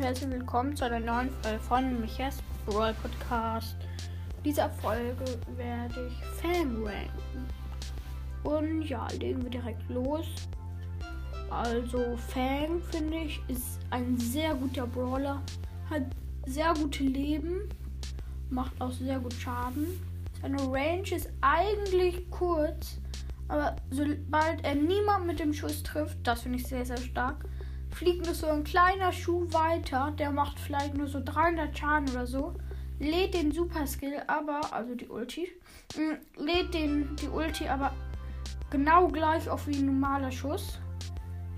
[0.00, 3.76] herzlich willkommen zu einer neuen Folge von Michas Brawl Podcast.
[4.38, 7.46] In dieser Folge werde ich Fang ranken.
[8.42, 10.24] Und ja, legen wir direkt los.
[11.50, 15.42] Also Fang, finde ich, ist ein sehr guter Brawler.
[15.90, 16.04] Hat
[16.46, 17.68] sehr gute Leben.
[18.48, 19.86] Macht auch sehr gut Schaden.
[20.40, 22.98] Seine Range ist eigentlich kurz.
[23.48, 27.44] Aber sobald er niemand mit dem Schuss trifft, das finde ich sehr, sehr stark,
[27.90, 30.12] fliegt nur so ein kleiner Schuh weiter.
[30.18, 32.54] Der macht vielleicht nur so 300 Schaden oder so.
[32.98, 35.48] Lädt den Super Skill aber, also die Ulti,
[35.96, 37.94] mm, lädt den, die Ulti aber
[38.70, 40.78] genau gleich auf wie ein normaler Schuss.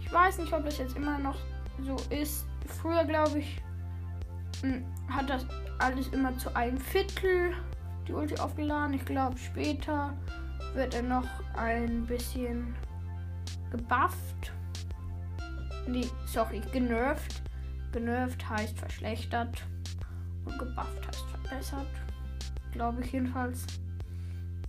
[0.00, 1.38] Ich weiß nicht, ob das jetzt immer noch
[1.80, 2.46] so ist.
[2.80, 3.60] Früher, glaube ich,
[4.62, 5.44] mm, hat das
[5.78, 7.54] alles immer zu einem Viertel
[8.06, 8.94] die Ulti aufgeladen.
[8.94, 10.16] Ich glaube, später
[10.74, 12.74] wird er noch ein bisschen
[13.70, 14.52] gebufft.
[15.86, 17.42] Nee, sorry, genervt.
[17.92, 19.62] Genervt heißt verschlechtert.
[20.44, 21.86] Und gebufft heißt verbessert.
[22.72, 23.66] Glaube ich jedenfalls.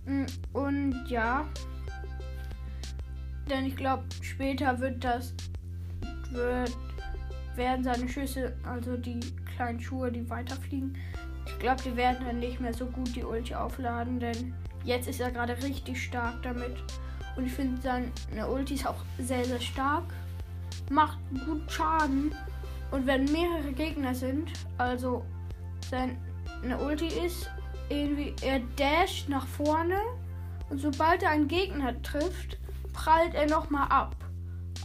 [0.04, 1.46] Mm, und ja.
[3.48, 5.34] Denn ich glaube, später wird das.
[6.30, 6.76] Wird,
[7.54, 9.20] werden seine Schüsse, also die
[9.54, 10.96] kleinen Schuhe, die weiterfliegen.
[11.46, 15.20] Ich glaube, die werden dann nicht mehr so gut die Ulti aufladen, denn Jetzt ist
[15.20, 16.76] er gerade richtig stark damit.
[17.36, 20.04] Und ich finde seine Ulti ist auch sehr, sehr stark.
[20.90, 22.34] Macht gut Schaden.
[22.90, 25.24] Und wenn mehrere Gegner sind, also
[25.90, 27.50] seine Ulti ist
[27.88, 29.98] irgendwie, er dasht nach vorne.
[30.70, 32.58] Und sobald er einen Gegner trifft,
[32.92, 34.16] prallt er nochmal ab.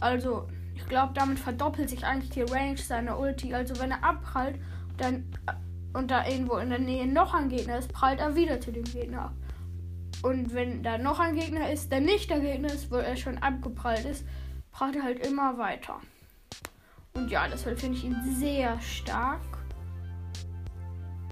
[0.00, 3.54] Also, ich glaube, damit verdoppelt sich eigentlich die Range seiner Ulti.
[3.54, 4.58] Also, wenn er abprallt
[4.96, 5.24] dann,
[5.92, 8.84] und da irgendwo in der Nähe noch ein Gegner ist, prallt er wieder zu dem
[8.84, 9.34] Gegner ab.
[10.22, 13.38] Und wenn da noch ein Gegner ist, der nicht der Gegner ist, wo er schon
[13.38, 14.24] abgeprallt ist,
[14.72, 16.00] prallt er halt immer weiter.
[17.14, 19.40] Und ja, deshalb finde ich ihn sehr stark.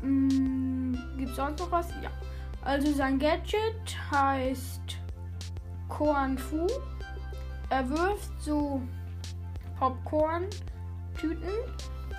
[0.00, 1.88] Hm, Gibt es sonst noch was?
[2.02, 2.10] Ja.
[2.62, 4.98] Also sein Gadget heißt
[5.88, 6.66] Korn Fu.
[7.70, 8.82] Er wirft so
[9.78, 11.48] Popcorn-Tüten.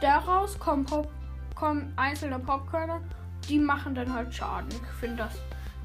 [0.02, 1.10] Daraus kommen, Pop
[1.56, 3.02] kommen einzelne Popcorner.
[3.48, 4.70] Die machen dann halt Schaden.
[4.70, 5.34] Ich finde das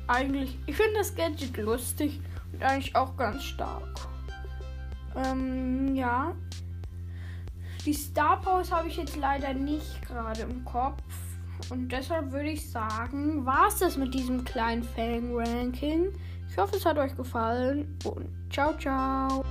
[0.07, 2.21] eigentlich, ich finde das Gadget lustig
[2.53, 4.14] und eigentlich auch ganz stark.
[5.17, 6.33] Ähm, ja.
[7.85, 11.03] Die Star Powers habe ich jetzt leider nicht gerade im Kopf.
[11.71, 16.07] Und deshalb würde ich sagen, war es das mit diesem kleinen Fang-Ranking.
[16.49, 19.45] Ich hoffe, es hat euch gefallen und ciao, ciao.